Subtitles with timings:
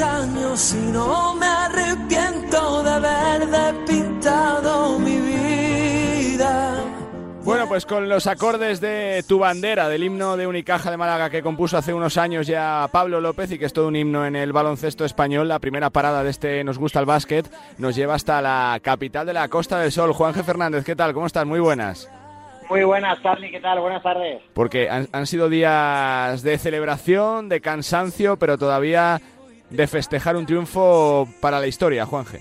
[0.00, 6.84] años y no me arrepiento de haber despintado mi vida.
[7.44, 11.42] Bueno, pues con los acordes de Tu Bandera, del himno de Unicaja de Málaga que
[11.42, 14.52] compuso hace unos años ya Pablo López y que es todo un himno en el
[14.52, 18.80] baloncesto español, la primera parada de este Nos gusta el básquet nos lleva hasta la
[18.82, 20.14] capital de la Costa del Sol.
[20.14, 21.12] Juanje Fernández, ¿qué tal?
[21.12, 21.44] ¿Cómo estás?
[21.44, 22.10] Muy buenas.
[22.70, 23.78] Muy buenas, Charlie, ¿qué tal?
[23.78, 24.40] Buenas tardes.
[24.54, 29.20] Porque han, han sido días de celebración, de cansancio, pero todavía
[29.74, 32.38] de festejar un triunfo para la historia, Juanje.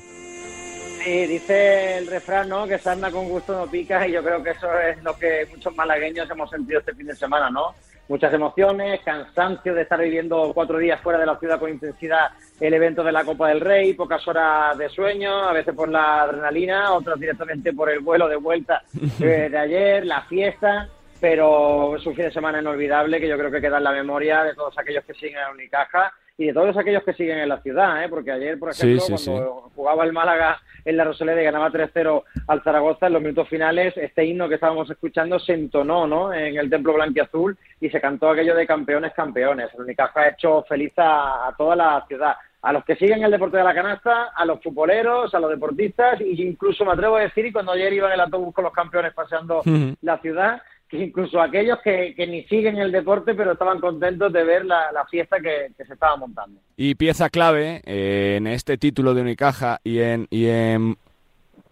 [1.04, 2.66] Sí, dice el refrán, ¿no?
[2.66, 5.46] Que se anda con gusto no pica y yo creo que eso es lo que
[5.52, 7.76] muchos malagueños hemos sentido este fin de semana, ¿no?
[8.08, 12.74] Muchas emociones, cansancio de estar viviendo cuatro días fuera de la ciudad con intensidad el
[12.74, 16.94] evento de la Copa del Rey, pocas horas de sueño, a veces por la adrenalina,
[16.94, 18.84] otras directamente por el vuelo de vuelta
[19.20, 20.88] eh, de ayer, la fiesta,
[21.20, 24.44] pero es un fin de semana inolvidable que yo creo que queda en la memoria
[24.44, 27.62] de todos aquellos que siguen a Unicaja y de todos aquellos que siguen en la
[27.62, 28.10] ciudad, ¿eh?
[28.10, 31.70] porque ayer, por ejemplo, Sí, sí, cuando jugaba el Málaga en la Rosaleda y ganaba
[31.70, 36.34] 3-0 al Zaragoza en los minutos finales, este himno que estábamos escuchando se entonó ¿no?
[36.34, 39.70] en el Templo Blanquiazul y se cantó aquello de campeones, campeones.
[39.76, 42.36] El Unicaja ha hecho feliz a, a toda la ciudad.
[42.64, 46.20] A los que siguen el deporte de la canasta, a los futboleros, a los deportistas,
[46.22, 48.74] y incluso me atrevo a decir, y cuando ayer iba en el autobús con los
[48.74, 49.62] campeones paseando
[50.02, 50.62] la ciudad,
[50.94, 55.06] incluso aquellos que, que ni siguen el deporte, pero estaban contentos de ver la, la
[55.08, 56.60] fiesta que, que se estaba montando.
[56.78, 60.96] Y pieza clave eh, en este título de Unicaja y en, y en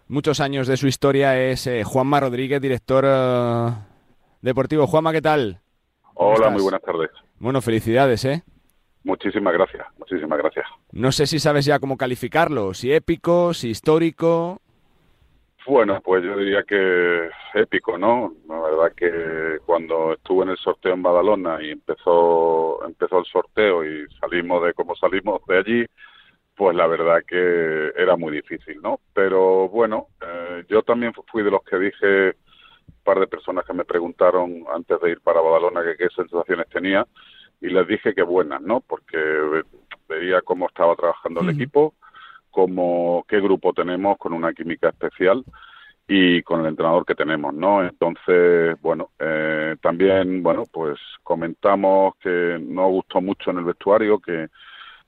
[0.07, 3.69] muchos años de su historia es eh, Juanma Rodríguez, director eh,
[4.41, 4.87] deportivo.
[4.87, 5.59] Juanma, ¿qué tal?
[6.13, 6.53] ¿Cómo Hola, estás?
[6.53, 7.09] muy buenas tardes.
[7.39, 8.43] Bueno, felicidades, ¿eh?
[9.03, 10.65] Muchísimas gracias, muchísimas gracias.
[10.91, 14.61] No sé si sabes ya cómo calificarlo, si épico, si histórico.
[15.65, 18.33] Bueno, pues yo diría que épico, ¿no?
[18.47, 23.85] La verdad que cuando estuve en el sorteo en Badalona y empezó empezó el sorteo
[23.85, 25.85] y salimos de como salimos de allí,
[26.55, 28.99] pues la verdad que era muy difícil, ¿no?
[29.13, 33.73] Pero bueno, eh, yo también fui de los que dije un par de personas que
[33.73, 37.05] me preguntaron antes de ir para Badalona que qué sensaciones tenía
[37.61, 38.81] y les dije que buenas, ¿no?
[38.81, 39.63] Porque ve-
[40.09, 41.93] veía cómo estaba trabajando el equipo,
[42.51, 45.43] cómo qué grupo tenemos con una química especial
[46.07, 47.83] y con el entrenador que tenemos, ¿no?
[47.83, 54.49] Entonces, bueno, eh, también, bueno, pues comentamos que no gustó mucho en el vestuario, que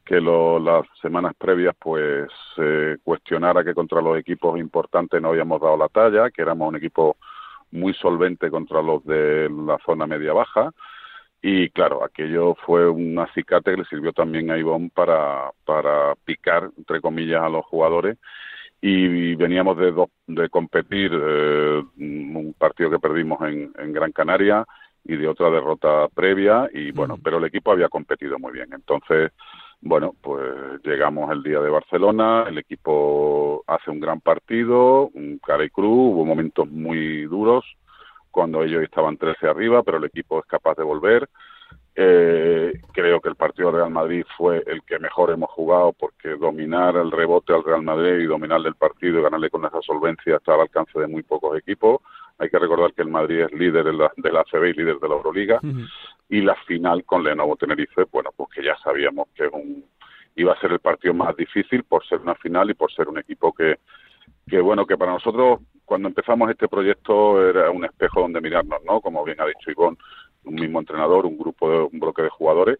[0.05, 5.61] que lo- las semanas previas pues se cuestionara que contra los equipos importantes no habíamos
[5.61, 7.17] dado la talla, que éramos un equipo
[7.71, 10.71] muy solvente contra los de la zona media-baja
[11.43, 16.71] y claro, aquello fue un acicate que le sirvió también a Ivonne para, para picar,
[16.77, 18.17] entre comillas, a los jugadores.
[18.81, 24.65] Y veníamos de, do- de competir eh, un partido que perdimos en, en Gran Canaria
[25.05, 26.69] y de otra derrota previa.
[26.73, 28.69] Y bueno, pero el equipo había competido muy bien.
[28.73, 29.31] Entonces,
[29.81, 30.43] bueno, pues
[30.83, 35.89] llegamos el día de Barcelona, el equipo hace un gran partido, un cara y cruz,
[36.13, 37.65] hubo momentos muy duros
[38.33, 41.29] cuando ellos estaban 13 arriba, pero el equipo es capaz de volver.
[41.95, 46.29] Eh, creo que el partido del Real Madrid fue el que mejor hemos jugado porque
[46.29, 50.37] dominar el rebote al Real Madrid y dominarle el partido y ganarle con esa solvencia
[50.37, 52.01] está al alcance de muy pocos equipos.
[52.39, 54.97] Hay que recordar que el Madrid es líder de la, de la ACB y líder
[54.97, 55.59] de la Euroliga
[56.27, 59.85] y la final con Lenovo Tenerife, bueno, pues que ya sabíamos que un,
[60.35, 63.19] iba a ser el partido más difícil por ser una final y por ser un
[63.19, 63.77] equipo que,
[64.47, 69.01] que bueno, que para nosotros cuando empezamos este proyecto era un espejo donde mirarnos, ¿no?
[69.01, 69.97] Como bien ha dicho Ivonne,
[70.45, 72.77] un mismo entrenador, un grupo, de, un bloque de jugadores.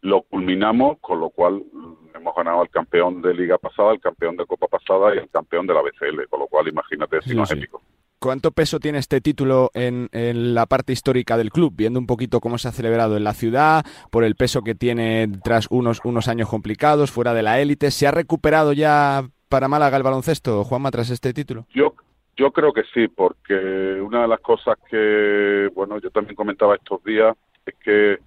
[0.00, 4.36] Lo culminamos, con lo cual mm, hemos ganado al campeón de Liga pasada, el campeón
[4.36, 7.36] de Copa pasada y el campeón de la BCL, con lo cual imagínate si Sí,
[7.36, 7.58] no es sí.
[7.58, 7.82] épico.
[8.18, 11.74] ¿Cuánto peso tiene este título en, en la parte histórica del club?
[11.76, 15.28] Viendo un poquito cómo se ha celebrado en la ciudad, por el peso que tiene
[15.42, 17.90] tras unos, unos años complicados, fuera de la élite.
[17.90, 21.66] ¿Se ha recuperado ya para Málaga el baloncesto, Juanma, tras este título?
[21.74, 21.94] Yo,
[22.36, 23.54] yo creo que sí, porque
[24.00, 27.36] una de las cosas que, bueno, yo también comentaba estos días
[27.66, 28.18] es que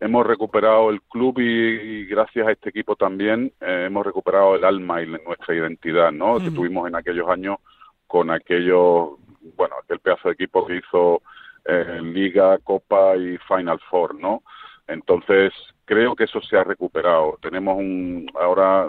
[0.00, 4.64] hemos recuperado el club y, y gracias a este equipo también eh, hemos recuperado el
[4.64, 6.38] alma y la- nuestra identidad, ¿no?
[6.38, 7.58] Que tuvimos en aquellos años
[8.06, 9.10] con aquellos,
[9.56, 11.20] bueno, aquel pedazo de equipo que hizo
[11.66, 14.42] eh, Liga, Copa y Final Four, ¿no?
[14.88, 15.52] Entonces,
[15.84, 17.38] creo que eso se ha recuperado.
[17.42, 18.88] Tenemos un, ahora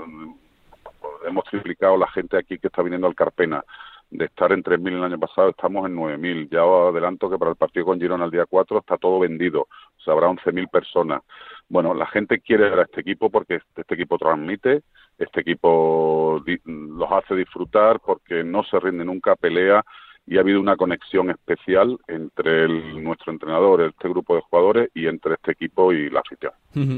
[1.25, 3.63] hemos triplicado la gente aquí que está viniendo al Carpena.
[4.09, 6.50] De estar en 3.000 el año pasado, estamos en 9.000.
[6.50, 9.62] Ya adelanto que para el partido con Girona el día 4 está todo vendido.
[9.62, 11.21] O sea, habrá 11.000 personas.
[11.69, 14.83] Bueno, la gente quiere ver a este equipo porque este, equipo transmite,
[15.18, 19.81] este equipo los hace disfrutar porque no se rinde nunca, pelea
[20.31, 22.65] y ha habido una conexión especial entre
[23.01, 26.53] nuestro entrenador, este grupo de jugadores y entre este equipo y la afición.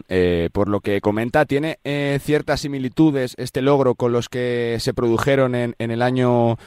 [0.08, 4.94] Eh, por lo que comenta, ¿tiene eh, ciertas similitudes este logro con los que se
[4.94, 6.58] produjeron en, en el año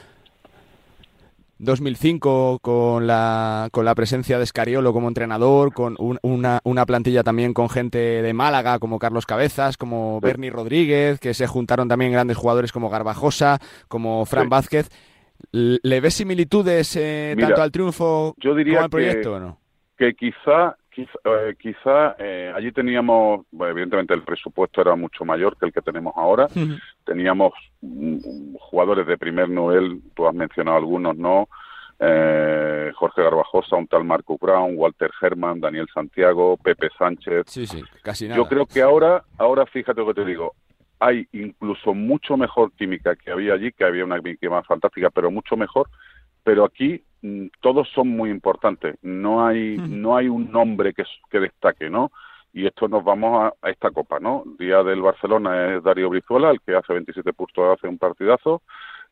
[1.59, 7.55] 2005 con la, con la presencia de Escariolo como entrenador, con una, una, plantilla también
[7.55, 12.37] con gente de Málaga como Carlos Cabezas, como Bernie Rodríguez, que se juntaron también grandes
[12.37, 14.91] jugadores como Garbajosa, como Fran Vázquez.
[15.83, 19.59] ¿Le ves similitudes eh, tanto al triunfo como al proyecto o no?
[19.97, 20.77] Que quizá
[21.59, 26.15] quizá, eh, eh, allí teníamos, evidentemente el presupuesto era mucho mayor que el que tenemos
[26.17, 26.49] ahora.
[27.05, 31.49] Teníamos mm, jugadores de primer nivel, tú has mencionado algunos, ¿no?
[31.99, 37.45] Eh, Jorge Garbajosa, un tal Marco Brown, Walter Herman, Daniel Santiago, Pepe Sánchez.
[37.47, 38.37] Sí, sí, casi nada.
[38.37, 40.55] Yo creo que ahora, ahora fíjate lo que te digo,
[40.99, 45.31] hay incluso mucho mejor química que había allí, que había una química más fantástica, pero
[45.31, 45.89] mucho mejor.
[46.43, 48.97] Pero aquí Mm, todos son muy importantes.
[49.03, 52.13] No hay, no hay un nombre que, que destaque, ¿no?
[52.53, 54.45] Y esto nos vamos a, esta copa, ¿no?
[54.47, 58.63] El día del Barcelona es Darío Brizuela, el que hace 27 puntos, hace un partidazo.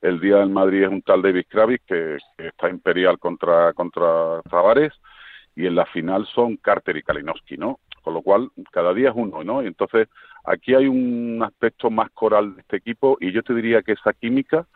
[0.01, 4.93] El día del Madrid es un tal David Kravis, que, está imperial contra, contra Tavares.
[5.57, 7.81] Y en la final son Carter y Kalinowski, ¿no?
[8.05, 9.63] Con lo cual, cada día es uno, ¿no?
[9.63, 10.09] Y entonces,
[10.45, 14.13] aquí hay un aspecto más coral de este equipo y yo te diría que esa
[14.13, 14.67] química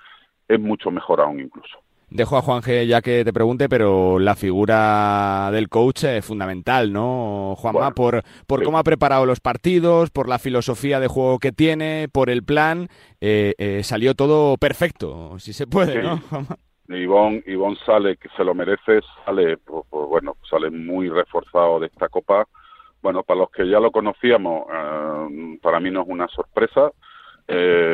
[0.48, 1.78] es mucho mejor aún incluso.
[2.10, 6.90] Dejo a Juan G ya que te pregunte, pero la figura del coach es fundamental,
[6.90, 7.90] ¿no, Juanma?
[7.90, 12.30] por por cómo ha preparado los partidos, por la filosofía de juego que tiene, por
[12.30, 12.88] el plan,
[13.20, 16.56] eh, eh, salió todo perfecto, si se puede, ¿no, Juanma?
[16.88, 21.88] Ivón, Ivón sale, que se lo merece, sale, pues, pues, bueno, sale muy reforzado de
[21.88, 22.46] esta copa.
[23.03, 26.93] Bueno, para los que ya lo conocíamos, eh, para mí no es una sorpresa.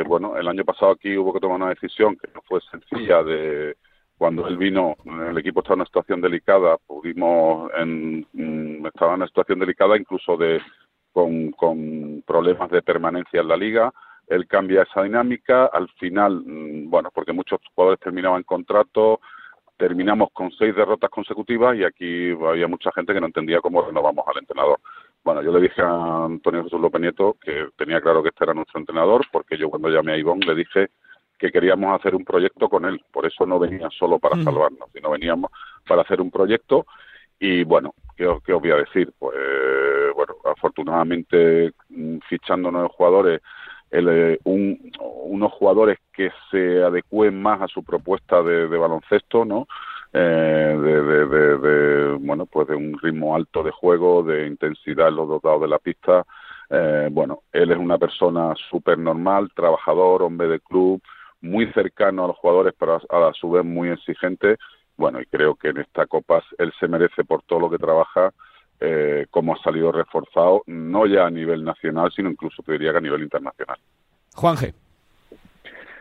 [0.07, 3.77] bueno, el año pasado aquí hubo que tomar una decisión que no fue sencilla de
[4.17, 4.97] cuando él vino,
[5.29, 9.97] el equipo estaba en una situación delicada, pudimos, en, mm, estaba en una situación delicada
[9.97, 10.61] incluso de
[11.13, 13.93] con, con problemas de permanencia en la liga.
[14.27, 15.67] Él cambia esa dinámica.
[15.67, 19.21] Al final, mm, bueno, porque muchos jugadores terminaban contrato,
[19.77, 24.25] terminamos con seis derrotas consecutivas y aquí había mucha gente que no entendía cómo renovamos
[24.29, 24.79] al entrenador.
[25.25, 28.55] Bueno, yo le dije a Antonio Jesús López Nieto que tenía claro que este era
[28.55, 30.89] nuestro entrenador, porque yo cuando llamé a Ivón le dije
[31.39, 33.03] que queríamos hacer un proyecto con él.
[33.13, 35.51] Por eso no venía solo para salvarnos, sino veníamos
[35.87, 36.87] para hacer un proyecto.
[37.41, 39.13] Y bueno, ¿qué, os voy a decir?
[39.19, 39.37] Pues
[40.15, 43.41] bueno, afortunadamente mm, fichando nuevos jugadores,
[43.97, 49.67] eh, unos jugadores que se adecúen más a su propuesta de, baloncesto, ¿no?
[50.13, 55.45] Eh, de, bueno, pues de un ritmo alto de juego, de intensidad en los dos
[55.45, 56.25] lados de la pista.
[56.71, 61.01] Eh, bueno, él es una persona súper normal, trabajador, hombre de club,
[61.41, 64.57] muy cercano a los jugadores, pero a, su vez muy exigente.
[64.97, 68.33] Bueno, y creo que en esta Copa él se merece por todo lo que trabaja,
[68.87, 72.99] eh, como ha salido reforzado, no ya a nivel nacional, sino incluso te diría que
[72.99, 73.79] a nivel internacional.
[74.35, 74.75] Juan G.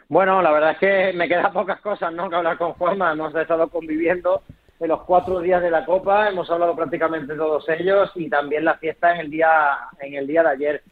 [0.10, 2.30] Bueno, la verdad es que me quedan pocas cosas ¿no?
[2.30, 3.14] que hablar con Juanma.
[3.14, 4.42] Hemos estado conviviendo
[4.80, 8.76] en los cuatro días de la Copa, hemos hablado prácticamente todos ellos y también la
[8.76, 10.84] fiesta en el día, en el día de ayer.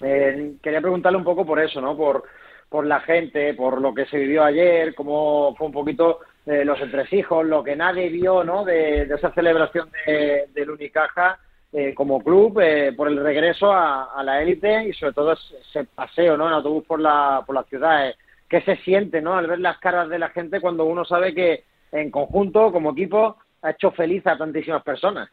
[0.00, 1.94] Eh, quería preguntarle un poco por eso, ¿no?
[1.94, 2.24] Por,
[2.70, 6.80] por la gente, por lo que se vivió ayer, cómo fue un poquito eh, los
[6.80, 8.64] entresijos, lo que nadie vio ¿no?
[8.64, 11.38] de, esa celebración de, del Unicaja
[11.72, 16.36] eh, como club, eh, por el regreso a, la élite y sobre todo ese paseo
[16.36, 16.46] ¿no?
[16.46, 18.14] en autobús por la, por la ciudad.
[18.48, 19.34] ¿Qué se siente ¿no?
[19.34, 23.38] al ver las caras de la gente cuando uno sabe que en conjunto, como equipo,
[23.62, 25.30] ha hecho feliz a tantísimas personas?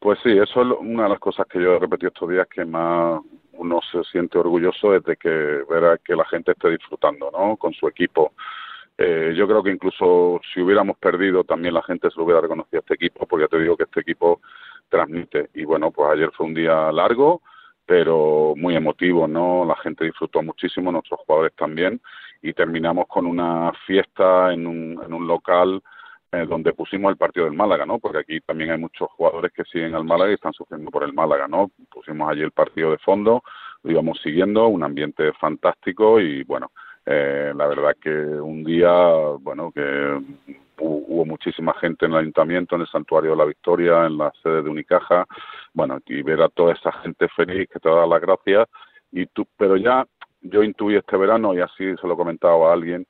[0.00, 2.64] Pues sí, eso es una de las cosas que yo he repetido estos días que
[2.64, 3.20] más
[3.52, 7.56] uno se siente orgulloso de que ver que la gente esté disfrutando ¿no?
[7.56, 8.32] con su equipo.
[9.00, 12.78] Eh, yo creo que incluso si hubiéramos perdido también la gente se lo hubiera reconocido
[12.78, 14.40] a este equipo, porque ya te digo que este equipo
[14.88, 15.50] transmite.
[15.54, 17.42] Y bueno, pues ayer fue un día largo,
[17.86, 19.64] pero muy emotivo, ¿no?
[19.64, 22.00] La gente disfrutó muchísimo, nuestros jugadores también,
[22.42, 25.80] y terminamos con una fiesta en un, local
[26.32, 28.00] eh, donde pusimos el partido del Málaga, ¿no?
[28.00, 31.12] Porque aquí también hay muchos jugadores que siguen al Málaga y están sufriendo por el
[31.12, 31.70] Málaga, ¿no?
[31.88, 33.44] Pusimos allí el partido de fondo,
[33.84, 36.72] lo íbamos siguiendo, un ambiente fantástico y bueno,
[37.10, 38.90] eh, la verdad que un día,
[39.40, 40.20] bueno, que
[40.80, 44.62] hubo muchísima gente en el ayuntamiento, en el santuario de la Victoria, en la sede
[44.62, 45.26] de Unicaja,
[45.72, 48.68] bueno, y ver a toda esa gente feliz que te da las gracias.
[49.10, 50.06] Y tú, pero ya
[50.42, 53.06] yo intuí este verano y así se lo comentaba a alguien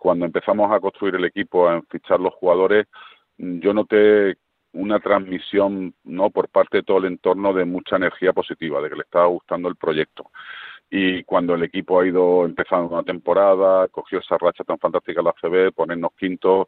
[0.00, 2.86] cuando empezamos a construir el equipo, a fichar los jugadores,
[3.36, 4.36] yo noté
[4.72, 8.96] una transmisión no por parte de todo el entorno de mucha energía positiva, de que
[8.96, 10.30] le estaba gustando el proyecto.
[10.90, 15.32] Y cuando el equipo ha ido empezando una temporada, cogió esa racha tan fantástica la
[15.40, 16.66] CB, ponernos quintos,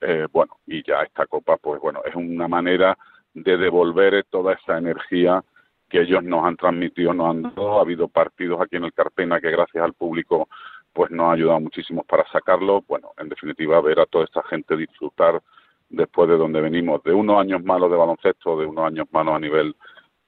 [0.00, 2.96] eh, bueno, y ya esta copa, pues bueno, es una manera
[3.34, 5.42] de devolver toda esa energía
[5.88, 7.78] que ellos nos han transmitido, nos han dado.
[7.78, 10.48] Ha habido partidos aquí en el Carpena que gracias al público
[10.92, 12.82] pues nos ha ayudado muchísimo para sacarlo.
[12.86, 15.42] Bueno, en definitiva, ver a toda esta gente disfrutar
[15.88, 19.38] después de donde venimos, de unos años malos de baloncesto, de unos años malos a
[19.40, 19.74] nivel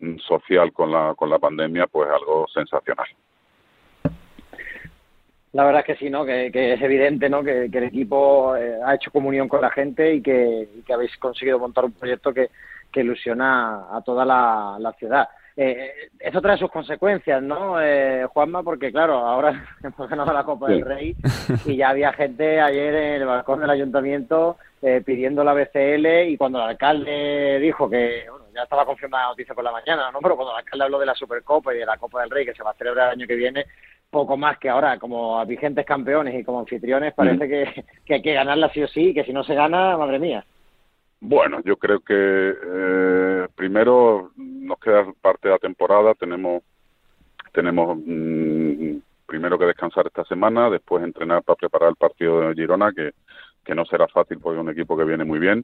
[0.01, 3.07] mm, social con la, con la pandemia, pues algo sensacional.
[5.57, 6.27] La verdad es que sí, ¿no?
[6.27, 7.43] Que, es evidente, ¿no?
[7.43, 11.87] Que, el equipo eh, ha hecho comunión con la gente y que, habéis conseguido montar
[11.87, 12.51] un proyecto que,
[12.95, 15.29] ilusiona a toda la, ciudad.
[15.55, 18.63] Eh, eso trae sus consecuencias, ¿no, eh, Juanma?
[18.63, 21.15] Porque, claro, ahora hemos ganado la Copa del Rey
[21.67, 26.37] y ya había gente ayer en el balcón del ayuntamiento eh, pidiendo la BCL y
[26.39, 30.21] cuando el alcalde dijo que, bueno, ya estaba confirmada la noticia por la mañana, ¿no?
[30.21, 32.55] Pero cuando el alcalde habló de la Supercopa y de la Copa del Rey que
[32.55, 33.67] se va a celebrar el año que viene,
[34.17, 37.49] poco más que ahora, como vigentes campeones y como anfitriones, parece mm.
[37.51, 40.43] que, que, hay que ganarla sí o sí, que si no se gana, madre mía.
[41.21, 46.63] Bueno, yo creo que eh, primero nos queda parte de la temporada, tenemos
[47.53, 48.97] tenemos mm,
[49.27, 53.13] primero que descansar esta semana, después entrenar para preparar el partido de Girona, que,
[53.65, 55.63] que no será fácil porque es un equipo que viene muy bien.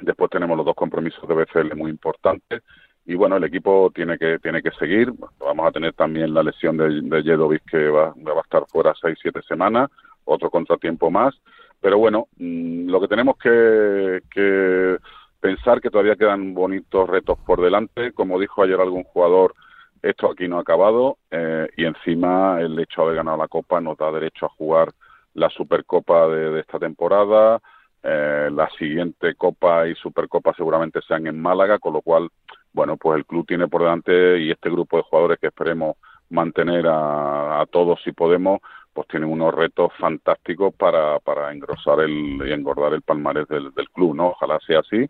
[0.00, 2.62] Después tenemos los dos compromisos de BCL muy importantes
[3.10, 5.12] y bueno, el equipo tiene que tiene que seguir.
[5.40, 8.94] Vamos a tener también la lesión de, de Jedovic que va, va a estar fuera
[9.00, 9.90] seis siete semanas,
[10.24, 11.34] otro contratiempo más.
[11.80, 14.96] Pero bueno, mm, lo que tenemos que, que
[15.40, 18.12] pensar que todavía quedan bonitos retos por delante.
[18.12, 19.56] Como dijo ayer algún jugador,
[20.02, 23.80] esto aquí no ha acabado eh, y encima el hecho de haber ganado la Copa
[23.80, 24.92] nos da derecho a jugar
[25.34, 27.60] la Supercopa de, de esta temporada.
[28.02, 32.30] Eh, la siguiente Copa y Supercopa seguramente sean en Málaga, con lo cual,
[32.72, 35.96] bueno, pues el club tiene por delante y este grupo de jugadores que esperemos
[36.30, 38.60] mantener a, a todos si podemos,
[38.92, 43.90] pues tienen unos retos fantásticos para, para engrosar el, y engordar el palmarés del, del
[43.90, 44.28] club, ¿no?
[44.28, 45.08] Ojalá sea así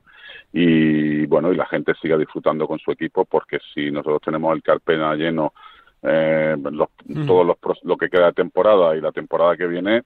[0.52, 4.62] y bueno, y la gente siga disfrutando con su equipo porque si nosotros tenemos el
[4.62, 5.52] Carpena lleno
[6.02, 6.88] eh, los,
[7.26, 10.02] todos los lo que queda de temporada y la temporada que viene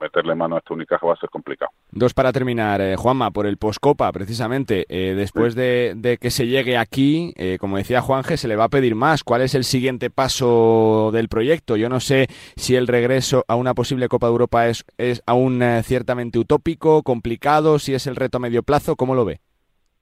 [0.00, 1.70] meterle mano a esta Unicaja va a ser complicado.
[1.90, 6.76] Dos para terminar, eh, Juanma, por el Poscopa, precisamente, eh, después de, que se llegue
[6.76, 9.24] aquí, eh, como decía Juanje, se le va a pedir más.
[9.24, 11.76] ¿Cuál es el siguiente paso del proyecto?
[11.76, 12.26] Yo no sé
[12.56, 17.78] si el regreso a una posible Copa de Europa es, es aún ciertamente utópico, complicado,
[17.78, 19.40] si es el reto a medio plazo, ¿cómo lo ve?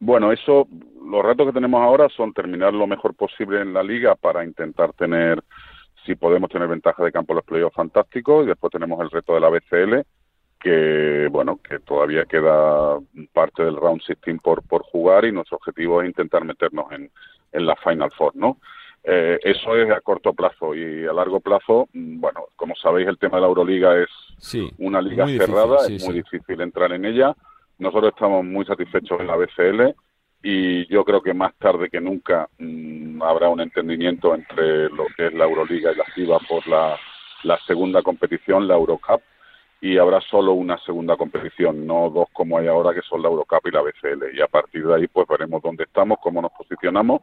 [0.00, 0.66] Bueno, eso,
[1.06, 4.92] los retos que tenemos ahora son terminar lo mejor posible en la liga para intentar
[4.92, 5.42] tener
[6.04, 8.42] si podemos tener ventaja de campo en los playoffs, fantástico.
[8.42, 10.06] Y después tenemos el reto de la BCL,
[10.60, 12.98] que bueno, que todavía queda
[13.32, 17.10] parte del round 16 por, por jugar y nuestro objetivo es intentar meternos en,
[17.52, 18.58] en la Final Four, ¿no?
[19.06, 23.18] Eh, eso es a corto plazo y a largo plazo, mm, bueno, como sabéis, el
[23.18, 24.08] tema de la Euroliga es
[24.78, 27.34] una liga cerrada, es muy difícil entrar en ella.
[27.78, 29.94] Nosotros estamos muy satisfechos en la BCL
[30.46, 35.28] y yo creo que más tarde que nunca mm, habrá un entendimiento entre lo que
[35.28, 36.98] es la Euroliga y la FIBA por la,
[37.44, 39.22] la segunda competición, la Eurocup,
[39.80, 43.66] y habrá solo una segunda competición, no dos como hay ahora que son la Eurocup
[43.66, 44.36] y la BCL.
[44.36, 47.22] Y a partir de ahí pues veremos dónde estamos, cómo nos posicionamos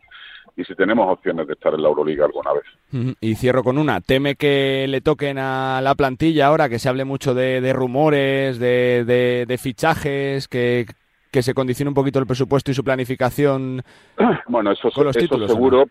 [0.58, 3.16] y si tenemos opciones de estar en la Euroliga alguna vez.
[3.22, 4.02] Y cierro con una.
[4.02, 8.58] ¿Teme que le toquen a la plantilla ahora, que se hable mucho de, de rumores,
[8.58, 10.88] de, de, de fichajes, que,
[11.32, 13.82] que se condicione un poquito el presupuesto y su planificación
[14.48, 15.86] bueno eso, con los títulos, seguro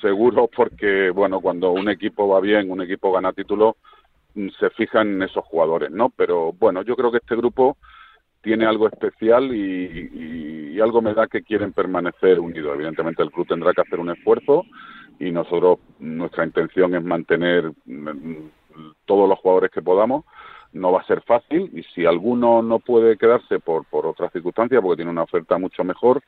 [0.00, 3.76] seguro porque bueno cuando un equipo va bien un equipo gana título
[4.34, 7.76] mm, se fijan en esos jugadores no pero bueno yo creo que este grupo
[8.42, 12.74] tiene algo especial y, y, algo me da que quieren permanecer unidos.
[12.74, 14.64] Evidentemente el club tendrá que hacer un esfuerzo
[15.20, 18.48] y nosotros nuestra intención es mantener mm,
[19.04, 20.24] todos los jugadores que podamos
[20.72, 24.80] no va a ser fácil y si alguno no puede quedarse por, por otras circunstancias,
[24.82, 26.22] porque tiene una oferta mucho mejor,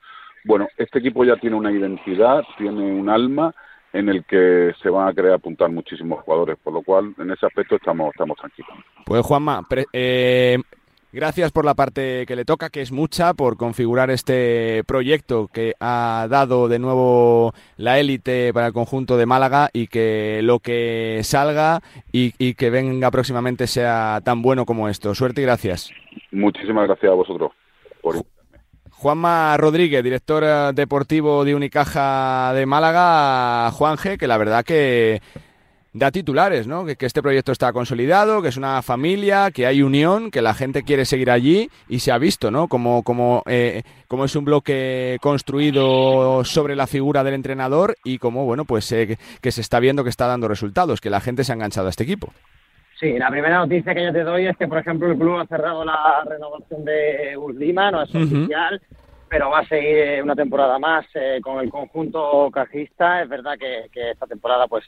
[0.44, 3.54] bueno, este equipo ya tiene una identidad, tiene un alma
[3.92, 7.46] en el que se van a querer apuntar muchísimos jugadores, por lo cual en ese
[7.46, 8.72] aspecto estamos, estamos tranquilos.
[9.06, 10.58] Pues Juanma, eh,
[11.14, 15.74] Gracias por la parte que le toca, que es mucha, por configurar este proyecto que
[15.78, 21.20] ha dado de nuevo la élite para el conjunto de Málaga y que lo que
[21.22, 25.14] salga y, que venga próximamente sea tan bueno como esto.
[25.14, 25.92] Suerte y gracias.
[26.32, 27.52] Muchísimas gracias a vosotros
[28.02, 28.16] por
[28.90, 35.22] Juanma Rodríguez, director deportivo de Unicaja de Málaga, Juanje, que la verdad que
[35.94, 36.84] da titulares, ¿no?
[36.84, 40.82] Que, este proyecto está consolidado, que es una familia, que hay unión, que la gente
[40.82, 42.68] quiere seguir allí y se ha visto, ¿no?
[42.68, 48.44] Como, como, eh, como es un bloque construido sobre la figura del entrenador y como,
[48.44, 51.52] bueno, pues eh, que se está viendo que está dando resultados, que la gente se
[51.52, 52.32] ha enganchado a este equipo.
[52.98, 55.46] Sí, la primera noticia que yo te doy es que, por ejemplo, el club ha
[55.46, 58.80] cerrado la renovación de Uslima, no es oficial,
[59.28, 63.22] pero va a seguir una temporada más eh, con el conjunto cajista.
[63.22, 64.84] Es verdad que, esta temporada pues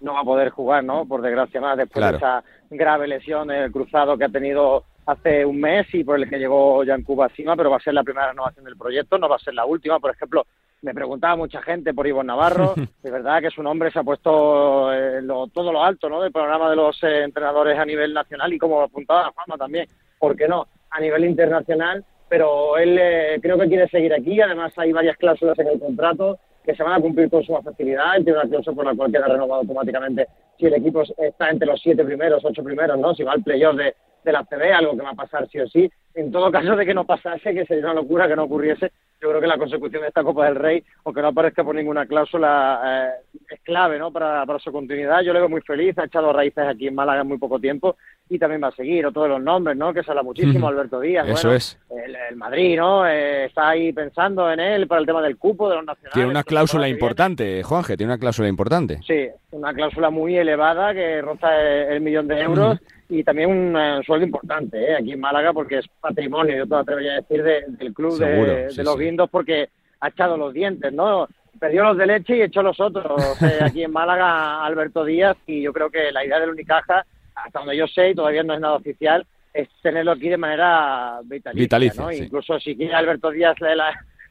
[0.00, 1.06] no va a poder jugar, ¿no?
[1.06, 5.44] Por desgracia más, después de esa grave lesión en el cruzado que ha tenido hace
[5.44, 7.94] un mes y por el que llegó ya en Cuba encima, pero va a ser
[7.94, 9.98] la primera renovación del proyecto, no va a ser la última.
[9.98, 10.46] Por ejemplo,
[10.82, 14.92] me preguntaba mucha gente por Ivo Navarro, de verdad que su nombre se ha puesto
[14.92, 15.20] eh,
[15.52, 16.22] todo lo alto ¿no?
[16.22, 19.86] del programa de los eh, entrenadores a nivel nacional y como apuntaba Juanma también,
[20.18, 20.66] ¿por qué no?
[20.90, 25.58] A nivel internacional, pero él eh, creo que quiere seguir aquí, además hay varias cláusulas
[25.58, 26.38] en el contrato
[26.70, 29.26] que se van a cumplir con su facilidad, tiene una cláusula por la cual queda
[29.26, 33.14] renovado automáticamente si el equipo está entre los siete primeros, ocho primeros, ¿no?
[33.14, 35.66] Si va al playoff de, de la CB, algo que va a pasar sí o
[35.66, 35.90] sí.
[36.14, 39.28] En todo caso de que no pasase, que sería una locura que no ocurriese, yo
[39.28, 42.80] creo que la consecución de esta Copa del Rey, aunque no aparezca por ninguna cláusula,
[42.84, 44.12] eh, es clave ¿no?
[44.12, 45.22] Para, para, su continuidad.
[45.22, 47.96] Yo le veo muy feliz, ha echado raíces aquí en Málaga en muy poco tiempo
[48.30, 49.04] y también va a seguir.
[49.04, 49.92] Otro de los nombres, ¿no?
[49.92, 51.28] que se habla muchísimo, Alberto Díaz.
[51.28, 51.76] Eso es.
[51.90, 53.06] El, Madrid, ¿no?
[53.06, 56.14] Eh, está ahí pensando en él para el tema del cupo de los nacionales.
[56.14, 59.00] Tiene una cláusula importante, Juanje, tiene una cláusula importante.
[59.04, 64.00] Sí, una cláusula muy elevada que roza el, millón de euros y también un eh,
[64.06, 64.94] sueldo importante ¿eh?
[64.94, 68.98] aquí en Málaga porque es patrimonio, yo te atrevería a decir, del club de, los
[68.98, 69.68] guindos porque
[70.00, 71.26] ha echado los dientes, ¿no?
[71.58, 75.62] Perdió los de leche y echó los otros eh, aquí en Málaga Alberto Díaz y
[75.62, 77.04] yo creo que la idea del Unicaja,
[77.44, 81.20] hasta donde yo sé y todavía no es nada oficial, es tenerlo aquí de manera
[81.24, 82.12] vitalicia, ¿no?
[82.12, 83.56] Incluso si quiere Alberto Díaz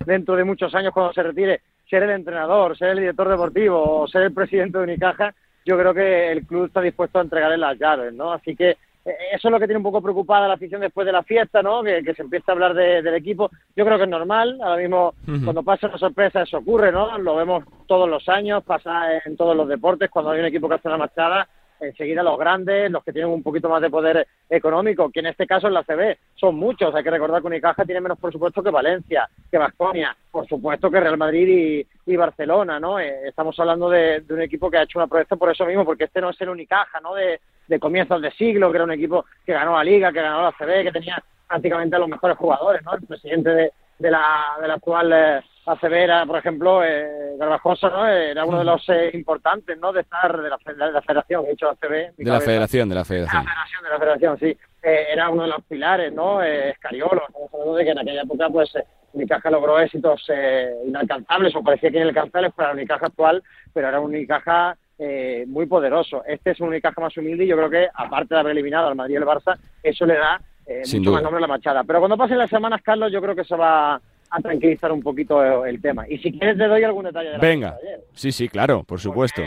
[0.06, 4.08] dentro de muchos años cuando se retire ser el entrenador, ser el director deportivo o
[4.08, 5.34] ser el presidente de Unicaja,
[5.66, 8.32] yo creo que el club está dispuesto a entregarle las llaves, ¿no?
[8.32, 11.12] Así que eh, eso es lo que tiene un poco preocupada la afición después de
[11.12, 11.84] la fiesta, ¿no?
[11.84, 13.50] Que, se empieza a hablar del equipo.
[13.76, 14.60] Yo creo que es normal.
[14.62, 17.18] Ahora mismo, cuando pasa una sorpresa, eso ocurre, ¿no?
[17.18, 20.10] Lo vemos todos los años, pasa en todos los deportes.
[20.10, 21.48] Cuando hay un equipo que hace una machada,
[21.80, 25.48] enseguida los grandes, los que tienen un poquito más de poder económico, que en este
[25.48, 26.94] caso en la CB son muchos.
[26.94, 30.90] Hay que recordar que Unicaja tiene menos por supuesto que Valencia, que Vasconia, por supuesto
[30.90, 33.00] que Real Madrid y, Barcelona, ¿no?
[33.00, 36.06] Eh, estamos hablando de, un equipo que ha hecho una proyecto por eso mismo, porque
[36.06, 37.14] este no es el Unicaja, ¿no?
[37.16, 37.40] De,
[37.80, 40.84] comienzos de siglo, que era un equipo que ganó la Liga, que ganó la CB,
[40.84, 42.96] que tenía prácticamente a los mejores jugadores, ¿no?
[42.96, 47.90] El presidente de, de la, de la actual eh, ACB era, por ejemplo, eh, Garbajosa,
[47.90, 48.08] ¿no?
[48.08, 49.94] Era uno de los eh, importantes, ¿no?
[49.94, 52.16] De estar de la, de la federación, he dicho ACB.
[52.18, 53.44] De la federación, de la federación.
[53.44, 54.58] De la federación, de la federación, sí.
[54.82, 56.44] Eh, era uno de los pilares, ¿no?
[56.44, 58.74] Eh, Escariolo, hablando de que en aquella época, pues,
[59.14, 60.30] Unicaja logró éxitos
[60.86, 64.78] inalcanzables, o parecía que inalcanzables para la Unicaja actual, pero era un Unicaja
[65.48, 66.24] muy poderoso.
[66.28, 68.96] Este es un Unicaja más humilde y yo creo que, aparte de haber eliminado al
[68.96, 70.40] Madrid y el Barça, eso le da
[70.94, 71.84] mucho más nombre a la machada.
[71.84, 75.66] Pero cuando pasen las semanas, Carlos, yo creo que se va a tranquilizar un poquito
[75.66, 76.08] el tema.
[76.08, 77.78] Y si quieres te doy algún detalle de la Venga,
[78.14, 79.42] sí, sí, claro, por supuesto.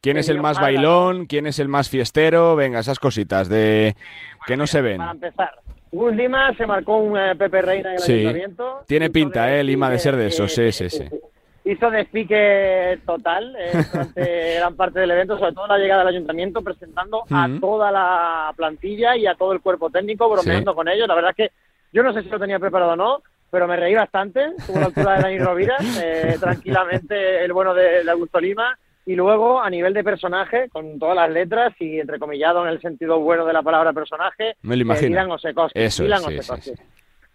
[0.00, 1.26] ¿Quién es el más bailón?
[1.26, 2.56] ¿Quién es el más fiestero?
[2.56, 3.94] Venga, esas cositas de
[4.46, 4.96] que no se ven.
[4.96, 5.50] Para empezar,
[5.92, 8.80] Gus Lima se marcó un eh, Pepe Reina en el ayuntamiento.
[8.86, 9.62] Tiene pinta, ¿eh?
[9.62, 11.04] Lima de ser de eso, sí, sí, sí.
[11.64, 16.62] Hizo despique total eh, durante gran parte del evento, sobre todo la llegada al ayuntamiento,
[16.62, 21.06] presentando a toda la plantilla y a todo el cuerpo técnico, bromeando con ellos.
[21.06, 21.52] La verdad es que
[21.92, 24.86] yo no sé si lo tenía preparado o no, pero me reí bastante, tuvo la
[24.86, 29.92] altura de Dani Rovira, eh, tranquilamente el bueno de, Augusto Lima, y luego a nivel
[29.92, 33.92] de personaje, con todas las letras y entrecomillado en el sentido bueno de la palabra
[33.92, 35.08] personaje, me lo imagino.
[35.08, 35.78] Dylan Osekoski.
[35.78, 36.72] Eso sí,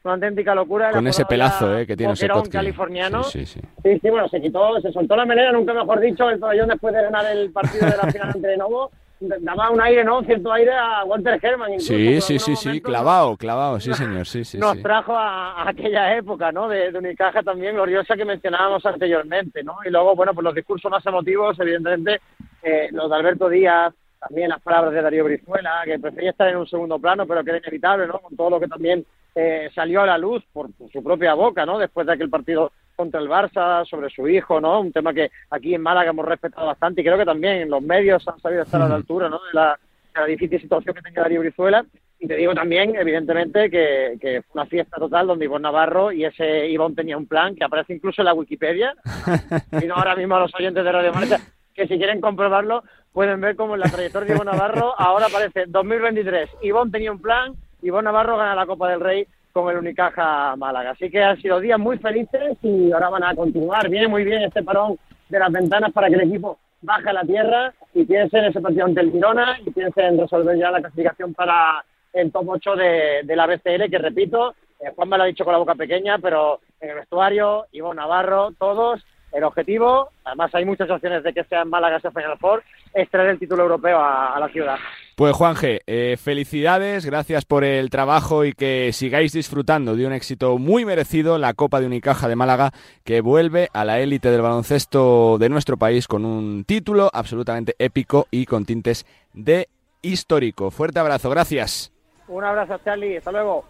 [0.04, 0.91] Una auténtica locura.
[0.91, 2.49] Con ese pelazo eh, que tiene Osekoski.
[2.49, 3.23] californiano.
[3.23, 3.99] Sí, sí, sí.
[4.01, 7.01] Sí, bueno, se quitó, se soltó la melena, nunca mejor dicho, el pabellón después de
[7.01, 8.91] ganar el partido de la final ante Novo
[9.39, 10.23] daba un aire, ¿no?
[10.23, 11.79] Cierto aire a Walter Herman.
[11.79, 14.57] sí, sí, sí, sí, clavado, clavado, sí, señor, sí, sí.
[14.57, 16.67] Nos trajo a, aquella época, ¿no?
[16.67, 19.77] De, de Unicaja también gloriosa que mencionábamos anteriormente, ¿no?
[19.85, 22.21] Y luego, bueno, pues los discursos más emotivos, evidentemente,
[22.63, 26.57] eh, los de Alberto Díaz, también las palabras de Darío Brizuela, que prefería estar en
[26.57, 28.19] un segundo plano, pero que era inevitable, ¿no?
[28.19, 31.77] Con todo lo que también eh, salió a la luz por, su propia boca, ¿no?
[31.77, 34.79] Después de aquel partido contra el Barça, sobre su hijo, ¿no?
[34.79, 38.25] Un tema que aquí en Málaga hemos respetado bastante y creo que también los medios
[38.27, 39.39] han sabido estar a la altura, ¿no?
[39.39, 39.77] De la,
[40.25, 41.85] difícil situación que tenía Darío Brizuela.
[42.17, 46.23] Y te digo también, evidentemente, que, que, fue una fiesta total donde Ivonne Navarro y
[46.23, 48.95] ese Ivonne tenía un plan que aparece incluso en la Wikipedia.
[49.83, 51.41] y no ahora mismo a los oyentes de Radio Málaga,
[51.73, 55.65] que si quieren comprobarlo, pueden ver cómo en la trayectoria de Ivonne Navarro ahora aparece
[55.67, 56.49] 2023.
[56.61, 57.53] Ivonne tenía un plan,
[57.85, 60.91] Ivonne Navarro gana la Copa del Rey con el Unicaja Málaga.
[60.91, 63.87] Así que han sido días muy felices y ahora van a continuar.
[63.89, 64.97] Viene muy bien este parón
[65.29, 68.59] de las ventanas para que el equipo baje a la tierra y piense en ese
[68.59, 72.75] partido ante el Girona y piense en resolver ya la clasificación para el top 8
[72.75, 76.17] de, la BCL, que repito, eh, Juan me lo ha dicho con la boca pequeña,
[76.17, 81.43] pero en el vestuario, Ivo Navarro, todos, el objetivo, además hay muchas opciones de que
[81.43, 84.77] sea en Málaga ese Final Four, es traer el título europeo a la ciudad.
[85.15, 90.58] Pues Juanje, eh, felicidades, gracias por el trabajo y que sigáis disfrutando de un éxito
[90.58, 92.73] muy merecido, la Copa de Unicaja de Málaga,
[93.06, 98.28] que vuelve a la élite del baloncesto de nuestro país con un título absolutamente épico
[98.30, 99.69] y con tintes de
[100.01, 100.69] histórico.
[100.69, 101.93] Fuerte abrazo, gracias.
[102.28, 103.63] Un abrazo, Charlie, hasta luego.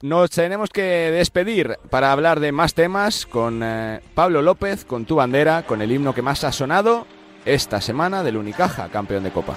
[0.00, 5.16] Nos tenemos que despedir para hablar de más temas con eh, Pablo López, con tu
[5.16, 7.06] bandera, con el himno que más ha sonado
[7.44, 9.56] esta semana del Unicaja, campeón de Copa.